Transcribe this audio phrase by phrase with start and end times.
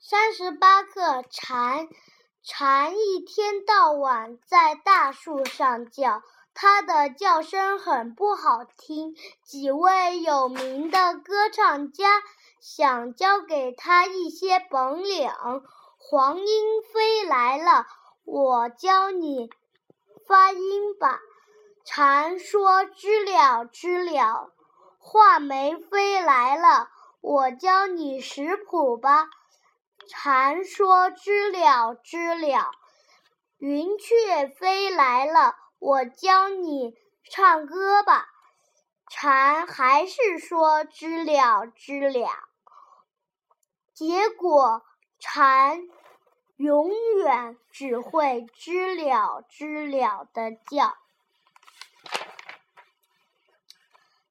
[0.00, 1.88] 三十八课蝉，
[2.44, 6.22] 蝉一天到晚在大树上叫，
[6.54, 9.16] 它的叫声很不好听。
[9.42, 12.22] 几位有名的歌唱家
[12.60, 15.28] 想教给它一些本领。
[15.96, 17.84] 黄莺飞来了，
[18.24, 19.50] 我教你
[20.28, 21.18] 发音吧。
[21.84, 24.52] 蝉说：“知了，知了。”
[25.00, 26.88] 画眉飞来了，
[27.20, 29.28] 我教你识谱吧。
[30.06, 32.70] 蝉说：“知了，知了。”
[33.58, 38.28] 云雀飞来了，我教你唱歌吧。
[39.10, 42.28] 蝉还是说：“知了，知了。”
[43.92, 44.84] 结果
[45.18, 45.88] 蝉
[46.56, 50.96] 永远只会“知了，知了”的叫。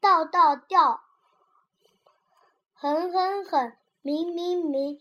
[0.00, 1.02] 道道道，
[2.72, 5.00] 狠狠狠，明明明。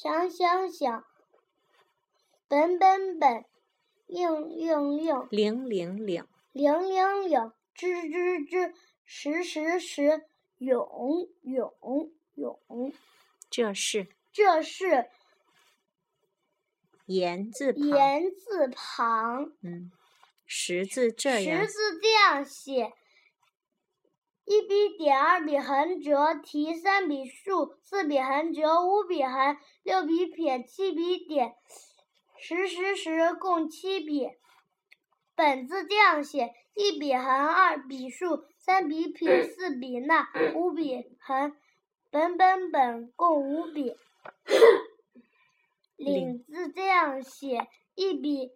[0.00, 1.04] 想想想，
[2.46, 3.44] 本本本，
[4.06, 7.40] 应应应，零零零，零零零，
[7.74, 8.74] 吱吱吱，
[9.04, 10.24] 时时时，
[10.58, 12.92] 永永永。
[13.50, 15.10] 这是这是
[17.06, 19.52] 言字旁，言字旁。
[19.62, 19.90] 嗯，
[20.46, 22.92] 识字这样，识字这样写。
[24.50, 31.54] 一笔点，二笔横折，提三笔竖，四笔横折，五笔横，六笔撇，七笔点，
[32.38, 34.30] 十十十，共七笔。
[35.36, 41.54] 本字这样写：一笔横，二笔竖，三笔撇，四笔捺，五笔横。
[42.10, 43.94] 本本本，共五笔。
[45.96, 48.52] 领字这样写：一笔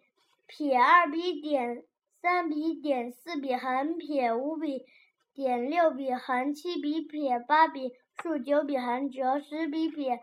[0.47, 1.85] 撇，二笔点，
[2.19, 4.87] 三笔点，四笔横撇，五笔。
[5.35, 10.19] 点六笔横，七笔撇，八笔竖，九笔横折，十笔撇，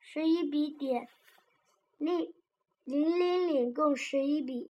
[0.00, 1.06] 十一笔点，
[1.98, 2.32] 零
[2.84, 4.66] 零零零共十一笔。